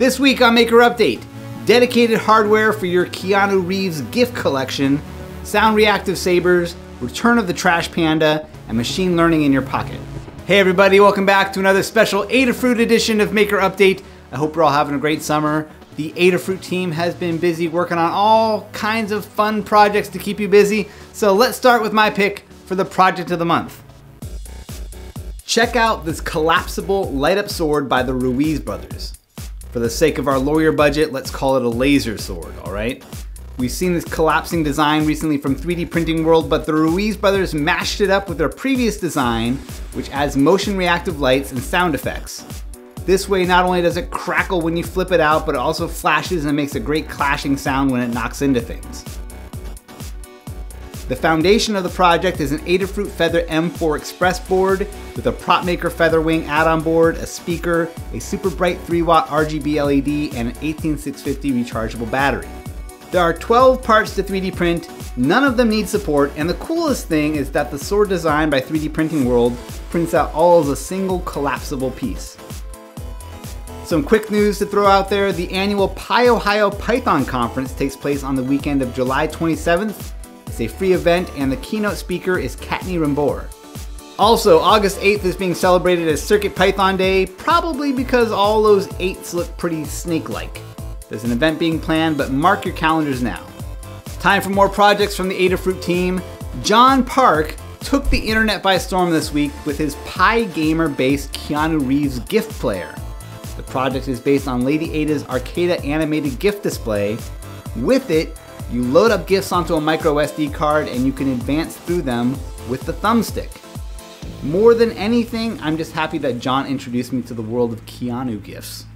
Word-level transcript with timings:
This 0.00 0.18
week 0.18 0.40
on 0.40 0.54
Maker 0.54 0.76
Update, 0.76 1.22
dedicated 1.66 2.16
hardware 2.16 2.72
for 2.72 2.86
your 2.86 3.04
Keanu 3.04 3.66
Reeves 3.66 4.00
GIF 4.00 4.34
collection, 4.34 4.98
sound 5.44 5.76
reactive 5.76 6.16
sabers, 6.16 6.74
return 7.02 7.36
of 7.36 7.46
the 7.46 7.52
Trash 7.52 7.92
Panda, 7.92 8.48
and 8.68 8.78
machine 8.78 9.14
learning 9.14 9.42
in 9.42 9.52
your 9.52 9.60
pocket. 9.60 10.00
Hey 10.46 10.58
everybody, 10.58 11.00
welcome 11.00 11.26
back 11.26 11.52
to 11.52 11.60
another 11.60 11.82
special 11.82 12.24
Adafruit 12.28 12.80
edition 12.80 13.20
of 13.20 13.34
Maker 13.34 13.58
Update. 13.58 14.02
I 14.32 14.36
hope 14.36 14.54
you're 14.54 14.64
all 14.64 14.72
having 14.72 14.94
a 14.94 14.98
great 14.98 15.20
summer. 15.20 15.70
The 15.96 16.12
Adafruit 16.12 16.62
team 16.62 16.92
has 16.92 17.14
been 17.14 17.36
busy 17.36 17.68
working 17.68 17.98
on 17.98 18.10
all 18.10 18.70
kinds 18.72 19.12
of 19.12 19.26
fun 19.26 19.62
projects 19.62 20.08
to 20.08 20.18
keep 20.18 20.40
you 20.40 20.48
busy. 20.48 20.88
So 21.12 21.34
let's 21.34 21.58
start 21.58 21.82
with 21.82 21.92
my 21.92 22.08
pick 22.08 22.46
for 22.64 22.74
the 22.74 22.86
project 22.86 23.32
of 23.32 23.38
the 23.38 23.44
month. 23.44 23.82
Check 25.44 25.76
out 25.76 26.06
this 26.06 26.22
collapsible 26.22 27.12
light 27.12 27.36
up 27.36 27.50
sword 27.50 27.86
by 27.86 28.02
the 28.02 28.14
Ruiz 28.14 28.60
brothers. 28.60 29.19
For 29.72 29.78
the 29.78 29.90
sake 29.90 30.18
of 30.18 30.26
our 30.26 30.38
lawyer 30.38 30.72
budget, 30.72 31.12
let's 31.12 31.30
call 31.30 31.56
it 31.56 31.64
a 31.64 31.68
laser 31.68 32.18
sword, 32.18 32.58
all 32.64 32.72
right? 32.72 33.04
We've 33.56 33.70
seen 33.70 33.94
this 33.94 34.04
collapsing 34.04 34.64
design 34.64 35.06
recently 35.06 35.38
from 35.38 35.54
3D 35.54 35.90
Printing 35.90 36.24
World, 36.24 36.50
but 36.50 36.66
the 36.66 36.74
Ruiz 36.74 37.16
brothers 37.16 37.54
mashed 37.54 38.00
it 38.00 38.10
up 38.10 38.28
with 38.28 38.36
their 38.36 38.48
previous 38.48 38.96
design, 38.98 39.56
which 39.92 40.10
adds 40.10 40.36
motion 40.36 40.76
reactive 40.76 41.20
lights 41.20 41.52
and 41.52 41.62
sound 41.62 41.94
effects. 41.94 42.44
This 43.06 43.28
way, 43.28 43.44
not 43.44 43.64
only 43.64 43.80
does 43.80 43.96
it 43.96 44.10
crackle 44.10 44.60
when 44.60 44.76
you 44.76 44.82
flip 44.82 45.12
it 45.12 45.20
out, 45.20 45.46
but 45.46 45.54
it 45.54 45.58
also 45.58 45.86
flashes 45.86 46.46
and 46.46 46.56
makes 46.56 46.74
a 46.74 46.80
great 46.80 47.08
clashing 47.08 47.56
sound 47.56 47.92
when 47.92 48.00
it 48.00 48.12
knocks 48.12 48.42
into 48.42 48.60
things. 48.60 49.04
The 51.10 51.16
foundation 51.16 51.74
of 51.74 51.82
the 51.82 51.88
project 51.88 52.38
is 52.38 52.52
an 52.52 52.60
Adafruit 52.60 53.08
Feather 53.08 53.42
M4 53.46 53.98
Express 53.98 54.38
board 54.38 54.86
with 55.16 55.26
a 55.26 55.32
PropMaker 55.32 55.90
Featherwing 55.90 56.46
add-on 56.46 56.82
board, 56.82 57.16
a 57.16 57.26
speaker, 57.26 57.90
a 58.12 58.20
super 58.20 58.48
bright 58.48 58.78
3 58.82 59.02
watt 59.02 59.26
RGB 59.26 59.84
LED, 59.84 60.36
and 60.36 60.50
an 60.50 60.56
18650 60.62 61.50
rechargeable 61.50 62.08
battery. 62.12 62.46
There 63.10 63.20
are 63.20 63.32
12 63.32 63.82
parts 63.82 64.14
to 64.14 64.22
3D 64.22 64.54
print, 64.54 64.88
none 65.16 65.42
of 65.42 65.56
them 65.56 65.70
need 65.70 65.88
support, 65.88 66.30
and 66.36 66.48
the 66.48 66.54
coolest 66.54 67.08
thing 67.08 67.34
is 67.34 67.50
that 67.50 67.72
the 67.72 67.78
sword 67.78 68.08
design 68.08 68.48
by 68.48 68.60
3D 68.60 68.92
Printing 68.92 69.24
World 69.24 69.56
prints 69.90 70.14
out 70.14 70.32
all 70.32 70.60
as 70.60 70.68
a 70.68 70.76
single 70.76 71.18
collapsible 71.22 71.90
piece. 71.90 72.36
Some 73.84 74.04
quick 74.04 74.30
news 74.30 74.60
to 74.60 74.64
throw 74.66 74.86
out 74.86 75.10
there, 75.10 75.32
the 75.32 75.50
annual 75.50 75.88
PyOhio 75.88 76.78
Python 76.78 77.26
Conference 77.26 77.72
takes 77.72 77.96
place 77.96 78.22
on 78.22 78.36
the 78.36 78.44
weekend 78.44 78.80
of 78.80 78.94
July 78.94 79.26
27th. 79.26 80.12
A 80.60 80.68
free 80.68 80.92
event 80.92 81.30
and 81.36 81.50
the 81.50 81.56
keynote 81.58 81.96
speaker 81.96 82.38
is 82.38 82.56
Kattni 82.56 82.98
Rembor. 82.98 83.46
Also, 84.18 84.58
August 84.58 85.00
8th 85.00 85.24
is 85.24 85.34
being 85.34 85.54
celebrated 85.54 86.06
as 86.06 86.20
CircuitPython 86.20 86.98
Day, 86.98 87.24
probably 87.24 87.92
because 87.92 88.30
all 88.30 88.62
those 88.62 88.86
8s 88.88 89.32
look 89.32 89.56
pretty 89.56 89.84
snake-like. 89.84 90.60
There's 91.08 91.24
an 91.24 91.32
event 91.32 91.58
being 91.58 91.80
planned, 91.80 92.18
but 92.18 92.30
mark 92.30 92.66
your 92.66 92.74
calendars 92.74 93.22
now. 93.22 93.46
Time 94.20 94.42
for 94.42 94.50
more 94.50 94.68
projects 94.68 95.16
from 95.16 95.28
the 95.28 95.48
Adafruit 95.48 95.82
team. 95.82 96.20
John 96.62 97.02
Park 97.02 97.56
took 97.80 98.08
the 98.10 98.18
internet 98.18 98.62
by 98.62 98.76
storm 98.76 99.10
this 99.10 99.32
week 99.32 99.52
with 99.64 99.78
his 99.78 99.94
PyGamer-based 99.96 101.32
Keanu 101.32 101.86
Reeves 101.86 102.18
GIF 102.20 102.50
player. 102.60 102.94
The 103.56 103.62
project 103.62 104.06
is 104.08 104.20
based 104.20 104.46
on 104.46 104.64
Lady 104.64 104.92
Ada's 104.92 105.24
Arcada 105.24 105.82
animated 105.82 106.38
GIF 106.38 106.62
display. 106.62 107.16
With 107.76 108.10
it, 108.10 108.38
you 108.72 108.84
load 108.84 109.10
up 109.10 109.26
GIFs 109.26 109.52
onto 109.52 109.74
a 109.74 109.80
micro 109.80 110.14
SD 110.14 110.54
card 110.54 110.86
and 110.86 111.04
you 111.04 111.12
can 111.12 111.32
advance 111.32 111.76
through 111.76 112.02
them 112.02 112.38
with 112.68 112.82
the 112.82 112.92
thumbstick. 112.92 113.50
More 114.42 114.74
than 114.74 114.92
anything, 114.92 115.60
I'm 115.60 115.76
just 115.76 115.92
happy 115.92 116.18
that 116.18 116.38
John 116.38 116.66
introduced 116.66 117.12
me 117.12 117.22
to 117.22 117.34
the 117.34 117.42
world 117.42 117.72
of 117.72 117.84
Keanu 117.86 118.42
GIFs. 118.42 118.86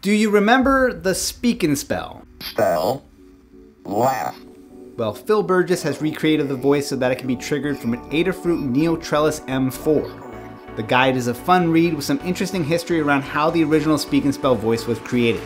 Do 0.00 0.12
you 0.12 0.30
remember 0.30 0.92
the 0.92 1.14
Speak 1.14 1.62
and 1.64 1.76
Spell? 1.76 2.22
Spell. 2.40 3.04
Laugh. 3.84 4.38
Well, 4.96 5.12
Phil 5.12 5.42
Burgess 5.42 5.82
has 5.82 6.00
recreated 6.00 6.48
the 6.48 6.56
voice 6.56 6.88
so 6.88 6.96
that 6.96 7.10
it 7.10 7.18
can 7.18 7.26
be 7.26 7.36
triggered 7.36 7.78
from 7.78 7.94
an 7.94 8.00
Adafruit 8.10 8.72
NeoTrellis 8.74 9.44
M4. 9.46 10.76
The 10.76 10.82
guide 10.84 11.16
is 11.16 11.26
a 11.26 11.34
fun 11.34 11.70
read 11.70 11.94
with 11.94 12.04
some 12.04 12.20
interesting 12.24 12.64
history 12.64 13.00
around 13.00 13.22
how 13.22 13.50
the 13.50 13.64
original 13.64 13.98
Speak 13.98 14.24
and 14.24 14.34
Spell 14.34 14.54
voice 14.54 14.86
was 14.86 14.98
created. 15.00 15.42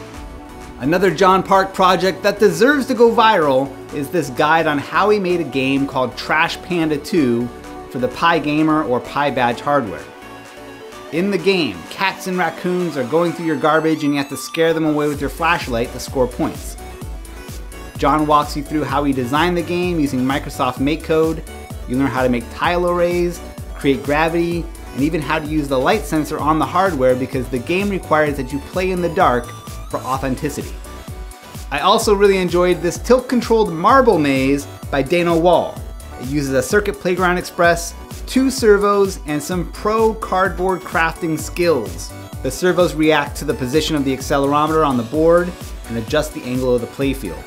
Another 0.83 1.15
John 1.15 1.45
Park 1.45 1.75
project 1.75 2.25
that 2.25 2.41
deserves 2.41 2.87
to 2.87 2.95
go 2.95 3.15
viral 3.15 3.71
is 3.95 4.11
this 4.11 4.31
guide 4.31 4.67
on 4.67 4.79
how 4.79 5.11
he 5.11 5.21
made 5.21 5.39
a 5.39 5.45
game 5.45 5.87
called 5.87 6.17
Trash 6.17 6.61
Panda 6.63 6.99
2 6.99 7.47
for 7.93 8.01
the 8.01 8.09
PyGamer 8.09 8.89
or 8.89 9.01
PyBadge 9.01 9.61
hardware. 9.61 10.03
In 11.13 11.31
the 11.31 11.39
game, 11.39 11.81
cats 11.91 12.27
and 12.27 12.37
raccoons 12.37 12.97
are 12.97 13.05
going 13.05 13.33
through 13.33 13.47
your 13.47 13.55
garbage 13.55 14.03
and 14.03 14.13
you 14.13 14.19
have 14.19 14.29
to 14.31 14.37
scare 14.37 14.75
them 14.75 14.85
away 14.85 15.07
with 15.07 15.21
your 15.21 15.31
flashlight 15.31 15.93
to 15.93 16.01
score 16.01 16.27
points. 16.27 16.77
John 17.97 18.27
walks 18.27 18.57
you 18.57 18.65
through 18.65 18.83
how 18.83 19.05
he 19.05 19.13
designed 19.13 19.57
the 19.57 19.63
game 19.63 20.01
using 20.01 20.19
Microsoft 20.19 20.79
MakeCode. 20.79 21.49
You 21.89 21.97
learn 21.97 22.09
how 22.09 22.25
to 22.25 22.29
make 22.29 22.43
tile 22.55 22.91
arrays, 22.91 23.41
create 23.77 24.03
gravity, 24.03 24.65
and 24.95 25.01
even 25.01 25.21
how 25.23 25.39
to 25.39 25.47
use 25.47 25.69
the 25.69 25.79
light 25.79 26.03
sensor 26.03 26.41
on 26.41 26.59
the 26.59 26.67
hardware 26.67 27.15
because 27.15 27.49
the 27.51 27.61
game 27.61 27.89
requires 27.89 28.37
that 28.37 28.53
you 28.53 28.59
play 28.59 28.91
in 28.91 29.01
the 29.01 29.15
dark 29.15 29.47
for 29.93 29.99
authenticity. 29.99 30.75
I 31.71 31.79
also 31.81 32.15
really 32.15 32.39
enjoyed 32.39 32.83
this 32.83 32.99
tilt-controlled 32.99 33.73
marble 33.73 34.19
maze 34.19 34.67
by 34.91 35.03
Dano 35.03 35.39
Wall. 35.39 35.81
It 36.21 36.29
uses 36.29 36.55
a 36.55 36.63
Circuit 36.63 36.95
Playground 36.95 37.39
Express 37.39 37.95
two 38.33 38.51
servos, 38.51 39.21
and 39.27 39.43
some 39.43 39.71
pro 39.73 40.15
cardboard 40.15 40.81
crafting 40.81 41.39
skills. 41.39 42.11
The 42.43 42.51
servos 42.51 42.95
react 42.95 43.37
to 43.37 43.45
the 43.45 43.53
position 43.53 43.95
of 43.95 44.07
the 44.07 44.17
accelerometer 44.17 44.87
on 44.87 44.97
the 44.97 45.03
board 45.03 45.53
and 45.89 45.99
adjust 45.99 46.33
the 46.33 46.43
angle 46.45 46.75
of 46.75 46.81
the 46.81 46.87
playfield. 46.87 47.43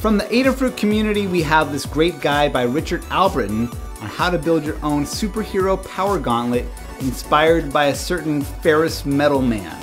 From 0.00 0.18
the 0.18 0.24
Adafruit 0.24 0.76
community, 0.76 1.28
we 1.28 1.40
have 1.42 1.70
this 1.70 1.86
great 1.86 2.20
guide 2.20 2.52
by 2.52 2.64
Richard 2.64 3.02
Albritton 3.10 3.68
on 4.00 4.08
how 4.08 4.28
to 4.28 4.36
build 4.36 4.64
your 4.64 4.76
own 4.84 5.04
superhero 5.04 5.82
power 5.88 6.18
gauntlet 6.18 6.66
inspired 6.98 7.72
by 7.72 7.86
a 7.86 7.94
certain 7.94 8.42
Ferris 8.42 9.06
Metal 9.06 9.40
Man. 9.40 9.80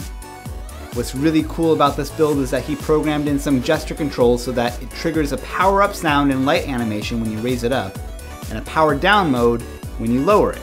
What's 0.93 1.15
really 1.15 1.45
cool 1.47 1.71
about 1.71 1.95
this 1.95 2.09
build 2.09 2.39
is 2.39 2.51
that 2.51 2.65
he 2.65 2.75
programmed 2.75 3.29
in 3.29 3.39
some 3.39 3.63
gesture 3.63 3.95
controls 3.95 4.43
so 4.43 4.51
that 4.51 4.81
it 4.81 4.91
triggers 4.91 5.31
a 5.31 5.37
power 5.37 5.81
up 5.81 5.95
sound 5.95 6.33
and 6.33 6.45
light 6.45 6.67
animation 6.67 7.21
when 7.21 7.31
you 7.31 7.37
raise 7.39 7.63
it 7.63 7.71
up, 7.71 7.97
and 8.49 8.59
a 8.59 8.61
power 8.63 8.93
down 8.93 9.31
mode 9.31 9.61
when 9.99 10.11
you 10.11 10.21
lower 10.21 10.51
it. 10.51 10.61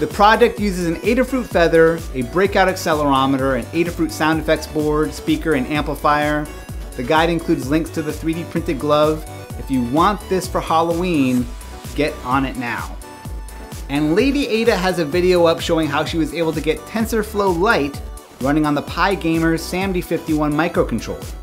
The 0.00 0.08
project 0.08 0.58
uses 0.58 0.88
an 0.88 0.96
Adafruit 0.96 1.46
Feather, 1.46 2.00
a 2.14 2.22
breakout 2.32 2.66
accelerometer, 2.66 3.56
an 3.56 3.66
Adafruit 3.66 4.10
sound 4.10 4.40
effects 4.40 4.66
board, 4.66 5.14
speaker, 5.14 5.54
and 5.54 5.64
amplifier. 5.68 6.44
The 6.96 7.04
guide 7.04 7.30
includes 7.30 7.70
links 7.70 7.90
to 7.90 8.02
the 8.02 8.10
3D 8.10 8.50
printed 8.50 8.80
glove. 8.80 9.24
If 9.60 9.70
you 9.70 9.84
want 9.84 10.20
this 10.28 10.48
for 10.48 10.60
Halloween, 10.60 11.46
get 11.94 12.12
on 12.24 12.44
it 12.44 12.56
now. 12.56 12.96
And 13.88 14.16
Lady 14.16 14.48
Ada 14.48 14.76
has 14.76 14.98
a 14.98 15.04
video 15.04 15.46
up 15.46 15.60
showing 15.60 15.86
how 15.86 16.04
she 16.04 16.18
was 16.18 16.34
able 16.34 16.52
to 16.52 16.60
get 16.60 16.80
TensorFlow 16.80 17.56
Lite 17.56 18.00
running 18.40 18.66
on 18.66 18.74
the 18.74 18.82
PyGamer's 18.82 19.62
SAMD51 19.62 20.52
microcontroller. 20.52 21.34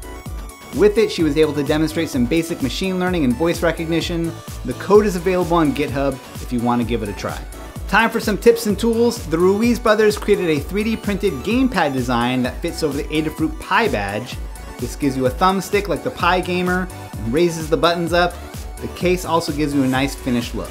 With 0.76 0.98
it, 0.98 1.12
she 1.12 1.24
was 1.24 1.38
able 1.38 1.54
to 1.54 1.64
demonstrate 1.64 2.10
some 2.10 2.26
basic 2.26 2.62
machine 2.62 3.00
learning 3.00 3.24
and 3.24 3.34
voice 3.36 3.64
recognition. 3.64 4.32
The 4.66 4.74
code 4.74 5.06
is 5.06 5.16
available 5.16 5.58
on 5.58 5.74
GitHub 5.74 6.14
if 6.42 6.52
you 6.52 6.60
want 6.60 6.82
to 6.82 6.88
give 6.88 7.02
it 7.02 7.10
a 7.10 7.14
try. 7.14 7.40
Time 7.88 8.10
for 8.10 8.20
some 8.20 8.38
tips 8.38 8.66
and 8.66 8.78
tools. 8.78 9.26
The 9.28 9.38
Ruiz 9.38 9.80
brothers 9.80 10.18
created 10.18 10.50
a 10.50 10.60
3D 10.60 11.02
printed 11.02 11.34
gamepad 11.44 11.94
design 11.94 12.44
that 12.44 12.60
fits 12.62 12.84
over 12.84 12.98
the 12.98 13.04
Adafruit 13.06 13.52
PyBadge. 13.60 14.36
This 14.80 14.96
gives 14.96 15.16
you 15.16 15.28
a 15.28 15.32
thumbstick 15.32 15.88
like 15.88 16.04
the 16.04 16.10
PyGamer 16.10 16.92
and 17.14 17.34
raises 17.34 17.70
the 17.70 17.78
buttons 17.78 18.12
up. 18.12 18.34
The 18.82 18.88
case 18.90 19.24
also 19.24 19.54
gives 19.54 19.74
you 19.74 19.84
a 19.84 19.88
nice 19.88 20.14
finished 20.14 20.56
look. 20.56 20.70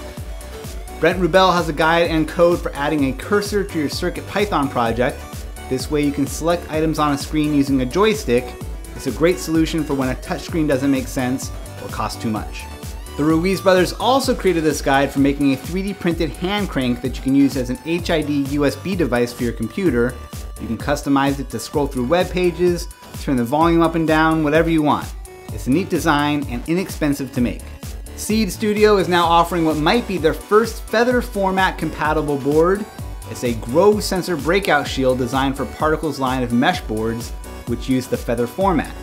Brent 1.01 1.19
Rubell 1.19 1.55
has 1.55 1.69
a 1.69 1.73
guide 1.73 2.11
and 2.11 2.29
code 2.29 2.61
for 2.61 2.75
adding 2.75 3.07
a 3.07 3.13
cursor 3.13 3.65
to 3.65 3.79
your 3.79 3.89
CircuitPython 3.89 4.71
project. 4.71 5.19
This 5.69 5.91
way 5.91 6.03
you 6.03 6.13
can 6.13 6.27
select 6.27 6.71
items 6.71 6.99
on 6.99 7.13
a 7.13 7.19
screen 7.19 7.55
using 7.55 7.81
a 7.81 7.87
joystick 7.87 8.45
it's 8.97 9.07
a 9.09 9.13
great 9.13 9.39
solution 9.39 9.83
for 9.83 9.95
when 9.95 10.11
a 10.11 10.15
touchscreen 10.15 10.69
doesn't 10.69 10.91
make 10.91 11.09
sense 11.09 11.51
or 11.83 11.89
cost 11.89 12.23
too 12.23 12.31
much. 12.31 12.63
The 13.17 13.25
Ruiz 13.25 13.61
brothers 13.61 13.93
also 13.93 14.35
created 14.35 14.65
this 14.65 14.83
guide 14.83 15.13
for 15.13 15.21
making 15.21 15.53
a 15.53 15.57
3D 15.57 15.99
printed 15.99 16.31
hand 16.31 16.69
crank 16.69 17.01
that 17.03 17.17
you 17.17 17.23
can 17.23 17.35
use 17.35 17.57
as 17.57 17.71
an 17.71 17.77
HID 17.79 18.47
USB 18.49 18.97
device 18.97 19.33
for 19.33 19.45
your 19.45 19.53
computer. 19.53 20.15
You 20.61 20.67
can 20.67 20.79
customize 20.79 21.39
it 21.39 21.51
to 21.51 21.59
scroll 21.59 21.87
through 21.87 22.07
web 22.07 22.31
pages, 22.31 22.89
turn 23.21 23.37
the 23.37 23.45
volume 23.45 23.83
up 23.83 23.95
and 23.95 24.07
down, 24.07 24.43
whatever 24.45 24.71
you 24.71 24.83
want. 24.83 25.13
It's 25.49 25.67
a 25.67 25.71
neat 25.71 25.91
design 25.91 26.47
and 26.49 26.67
inexpensive 26.69 27.33
to 27.33 27.41
make. 27.41 27.63
Seeed 28.17 28.51
Studio 28.51 28.97
is 28.97 29.09
now 29.09 29.25
offering 29.25 29.65
what 29.65 29.77
might 29.77 30.07
be 30.07 30.19
their 30.19 30.35
first 30.35 30.83
Feather 30.85 31.21
format 31.21 31.79
compatible 31.79 32.39
board. 32.39 32.85
It's 33.35 33.43
a 33.43 33.55
Grove 33.55 34.05
sensor 34.05 34.37
breakout 34.37 34.87
shield 34.87 35.19
designed 35.19 35.57
for 35.57 35.67
Particle's 35.67 36.21
line 36.21 36.45
of 36.45 36.53
mesh 36.53 36.81
boards 36.83 37.33
which 37.67 37.89
use 37.89 38.07
the 38.07 38.17
feather 38.17 38.47
format. 38.47 38.95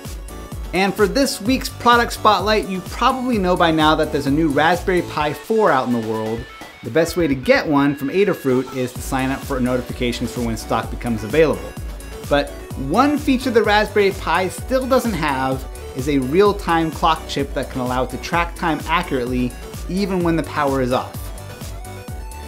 And 0.74 0.94
for 0.94 1.06
this 1.06 1.42
week's 1.42 1.68
product 1.68 2.14
spotlight, 2.14 2.70
you 2.70 2.80
probably 2.80 3.38
know 3.38 3.58
by 3.58 3.72
now 3.72 3.94
that 3.96 4.14
there's 4.14 4.28
a 4.28 4.32
new 4.32 4.48
Raspberry 4.48 5.02
Pi 5.02 5.34
4 5.34 5.70
out 5.70 5.88
in 5.88 5.92
the 5.92 6.08
world. 6.08 6.46
The 6.84 6.90
best 6.90 7.18
way 7.18 7.28
to 7.28 7.36
get 7.36 7.68
one 7.68 7.94
from 7.94 8.08
Adafruit 8.08 8.74
is 8.74 8.94
to 8.94 9.02
sign 9.02 9.32
up 9.32 9.42
for 9.42 9.60
notifications 9.60 10.32
for 10.32 10.40
when 10.40 10.56
stock 10.56 10.90
becomes 10.90 11.26
available. 11.26 11.70
But 12.30 12.52
one 12.88 13.18
feature 13.18 13.52
the 13.52 13.64
Raspberry 13.64 14.12
Pi 14.12 14.48
still 14.48 14.88
doesn't 14.88 15.12
have 15.12 15.62
is 15.98 16.08
a 16.08 16.20
real-time 16.20 16.90
clock 16.92 17.22
chip 17.28 17.54
that 17.54 17.70
can 17.70 17.82
allow 17.82 18.06
it 18.06 18.10
to 18.12 18.18
track 18.20 18.56
time 18.56 18.80
accurately 18.86 19.52
even 19.90 20.24
when 20.24 20.38
the 20.38 20.44
power 20.44 20.82
is 20.82 20.94
off. 20.94 21.21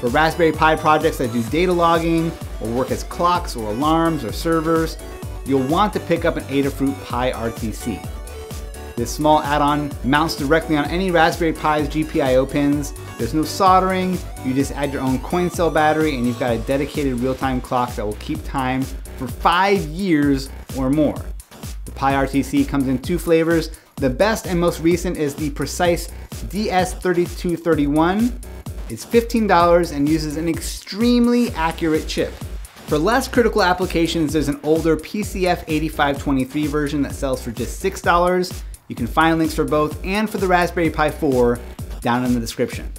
For 0.04 0.10
Raspberry 0.10 0.52
Pi 0.52 0.76
projects 0.76 1.18
that 1.20 1.32
do 1.32 1.42
data 1.44 1.72
logging 1.72 2.30
or 2.60 2.68
work 2.72 2.92
as 2.92 3.06
clocks 3.06 3.56
or 3.56 3.72
alarms 3.72 4.26
or 4.26 4.34
servers, 4.34 4.98
you'll 5.46 5.66
want 5.70 5.94
to 5.94 6.02
pick 6.02 6.26
up 6.26 6.36
an 6.36 6.44
Adafruit 6.50 7.02
Pi 7.06 7.32
RTC. 7.32 8.06
This 8.98 9.10
small 9.10 9.40
add-on 9.40 9.94
mounts 10.04 10.36
directly 10.36 10.76
on 10.76 10.84
any 10.90 11.10
Raspberry 11.10 11.54
Pi's 11.54 11.88
GPIO 11.88 12.52
pins. 12.52 12.94
There's 13.18 13.34
no 13.34 13.44
soldering, 13.44 14.18
you 14.44 14.54
just 14.54 14.74
add 14.74 14.92
your 14.92 15.02
own 15.02 15.20
coin 15.20 15.50
cell 15.50 15.72
battery 15.72 16.18
and 16.18 16.28
you've 16.28 16.38
got 16.38 16.52
a 16.52 16.58
dedicated 16.58 17.22
real-time 17.22 17.62
clock 17.62 17.96
that 17.96 18.06
will 18.06 18.12
keep 18.16 18.44
time 18.44 18.82
for 18.82 19.30
five 19.30 19.80
years 19.84 20.50
or 20.78 20.90
more. 20.90 21.16
The 21.86 21.92
Pi 21.92 22.12
RTC 22.12 22.68
comes 22.68 22.90
in 22.90 23.02
two 23.02 23.18
flavors. 23.18 23.72
The 23.96 24.10
best 24.10 24.48
and 24.48 24.60
most 24.60 24.82
recent 24.82 25.16
is 25.16 25.34
the 25.34 25.50
Precise 25.52 26.10
DS3231. 26.48 28.34
It's 28.90 29.06
$15 29.06 29.96
and 29.96 30.08
uses 30.08 30.38
an 30.38 30.50
extremely 30.50 31.52
accurate 31.52 32.08
chip. 32.08 32.34
For 32.88 32.98
less 32.98 33.28
critical 33.28 33.64
applications, 33.64 34.34
there's 34.34 34.50
an 34.50 34.60
older 34.64 34.98
PCF 34.98 35.64
8523 35.68 36.68
version 36.68 37.02
that 37.04 37.16
sells 37.16 37.42
for 37.42 37.52
just 37.52 37.82
$6. 37.82 38.64
You 38.90 38.96
can 38.96 39.08
find 39.08 39.40
links 39.40 39.56
for 39.56 39.64
both 39.64 40.04
and 40.04 40.30
for 40.30 40.38
the 40.38 40.48
Raspberry 40.48 40.90
Pi 40.90 41.10
4 41.10 41.60
down 42.02 42.26
in 42.26 42.34
the 42.34 42.40
description. 42.40 42.92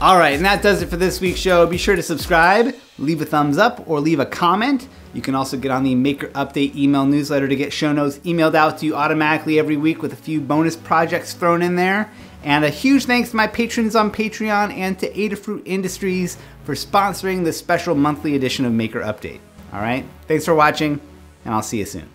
All 0.00 0.18
right, 0.18 0.34
and 0.34 0.44
that 0.44 0.62
does 0.62 0.82
it 0.82 0.88
for 0.88 0.96
this 0.96 1.20
week's 1.20 1.40
show. 1.40 1.66
Be 1.66 1.78
sure 1.78 1.96
to 1.96 2.02
subscribe, 2.02 2.74
leave 2.98 3.20
a 3.20 3.24
thumbs 3.26 3.58
up, 3.58 3.88
or 3.88 4.00
leave 4.00 4.20
a 4.20 4.26
comment. 4.26 4.88
You 5.14 5.22
can 5.22 5.34
also 5.34 5.56
get 5.56 5.70
on 5.70 5.82
the 5.82 5.94
Maker 5.94 6.28
Update 6.28 6.74
email 6.74 7.04
newsletter 7.04 7.46
to 7.46 7.54
get 7.56 7.72
show 7.72 7.92
notes 7.92 8.18
emailed 8.20 8.54
out 8.54 8.78
to 8.78 8.86
you 8.86 8.94
automatically 8.94 9.58
every 9.58 9.76
week 9.76 10.00
with 10.00 10.12
a 10.12 10.16
few 10.16 10.40
bonus 10.40 10.74
projects 10.74 11.34
thrown 11.34 11.60
in 11.60 11.76
there. 11.76 12.10
And 12.44 12.64
a 12.64 12.70
huge 12.70 13.04
thanks 13.04 13.30
to 13.30 13.36
my 13.36 13.46
patrons 13.46 13.94
on 13.94 14.10
Patreon 14.10 14.76
and 14.76 14.98
to 14.98 15.12
Adafruit 15.12 15.62
Industries 15.64 16.36
for 16.64 16.74
sponsoring 16.74 17.44
this 17.44 17.56
special 17.56 17.94
monthly 17.94 18.34
edition 18.34 18.64
of 18.64 18.72
Maker 18.72 19.00
Update. 19.00 19.40
All 19.72 19.80
right, 19.80 20.04
thanks 20.26 20.44
for 20.44 20.54
watching, 20.54 21.00
and 21.44 21.54
I'll 21.54 21.62
see 21.62 21.78
you 21.78 21.86
soon. 21.86 22.08